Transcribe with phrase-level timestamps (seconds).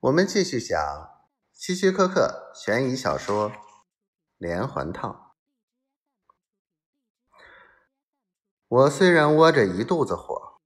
[0.00, 0.78] 我们继续讲
[1.52, 3.50] 希区柯克悬疑小说
[4.36, 5.08] 《连环套》。
[8.68, 10.60] 我虽然窝着一肚子火，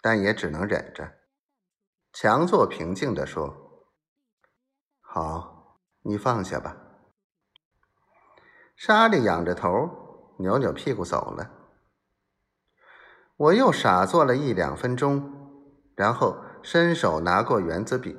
[0.00, 1.14] 但也只能忍着，
[2.12, 3.88] 强作平静地说
[5.02, 6.76] ：“好，你放下吧。”
[8.76, 11.50] 莎莉仰着头，扭扭屁股走了。
[13.36, 18.16] 我又傻坐了一两分钟，然后伸手拿过圆珠笔。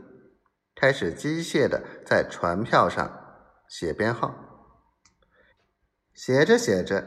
[0.82, 3.08] 开始机械的在船票上
[3.70, 4.34] 写编号，
[6.12, 7.06] 写着写着，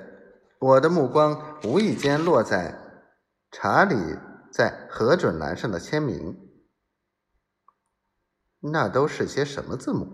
[0.61, 2.79] 我的目光无意间落在
[3.51, 3.97] 查理
[4.53, 6.39] 在核准栏上的签名。
[8.61, 10.07] 那都是些什么字母？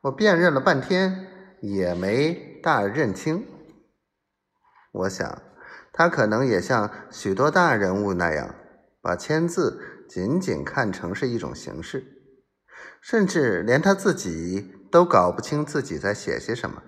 [0.00, 1.28] 我辨认了半天
[1.62, 3.46] 也没大认清。
[4.90, 5.42] 我想，
[5.92, 8.52] 他可能也像许多大人物那样，
[9.00, 12.12] 把签字仅仅看成是一种形式。
[13.00, 16.82] 甚至连他自己都搞不清自己在写些什么。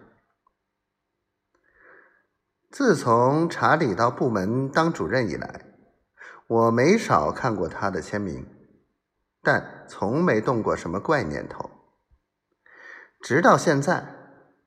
[2.70, 5.65] 自从查理到部门当主任以来，
[6.48, 8.47] 我没少看过他的签名，
[9.43, 11.71] 但从没动过什么怪念头。
[13.21, 14.15] 直到现在，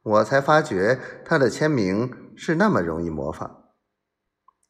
[0.03, 3.73] 我才发觉他的签名是那么容易模仿。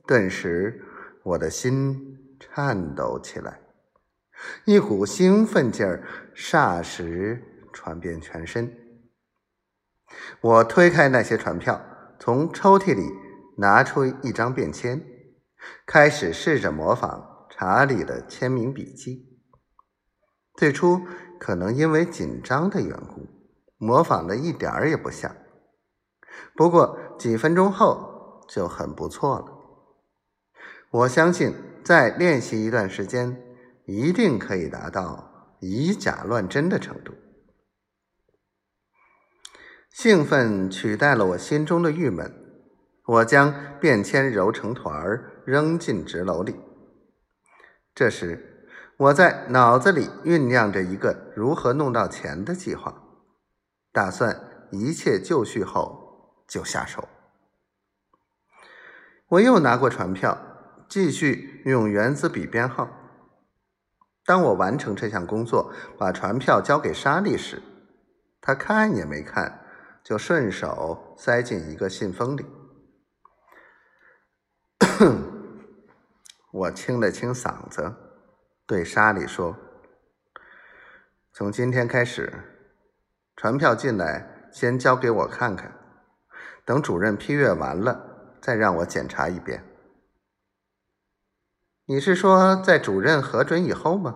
[0.05, 0.83] 顿时，
[1.23, 3.59] 我的心颤抖起来。
[4.65, 6.03] 一股兴奋劲儿
[6.35, 8.77] 霎时传遍全身。
[10.41, 11.81] 我推开那些船票，
[12.19, 13.09] 从抽屉里
[13.57, 15.01] 拿出一张便签，
[15.85, 19.39] 开始试着模仿查理的签名笔记。
[20.55, 21.01] 最初
[21.39, 23.27] 可能因为紧张的缘故，
[23.77, 25.35] 模仿的一点儿也不像。
[26.55, 29.45] 不过几分钟后就很不错了。
[30.91, 33.50] 我相信再练习一段时间。
[33.85, 37.13] 一定可以达到以假乱真的程度。
[39.89, 42.33] 兴奋取代了我心中的郁闷，
[43.05, 46.55] 我将便签揉成团儿扔进纸篓里。
[47.93, 53.03] 这时，我在脑子里酝酿着一个如何弄到钱的计划，
[53.91, 57.09] 打算一切就绪后就下手。
[59.27, 60.37] 我又拿过船票，
[60.87, 63.00] 继续用圆珠笔编号。
[64.25, 67.61] 当我完成这项工作，把船票交给莎莉时，
[68.39, 69.65] 他看也没看，
[70.03, 72.45] 就顺手塞进一个信封里。
[76.51, 77.95] 我清了清嗓子，
[78.67, 79.55] 对莎莉说
[81.33, 82.31] ：“从今天开始，
[83.35, 85.73] 船票进来先交给我看看，
[86.65, 89.63] 等主任批阅完了，再让我检查一遍。”
[91.91, 94.15] 你是说在主任核准以后吗？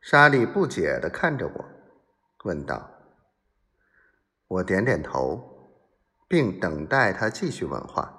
[0.00, 1.64] 莎莉不解地看着我，
[2.42, 2.90] 问道。
[4.48, 5.78] 我点点头，
[6.26, 8.17] 并等待他继续问话。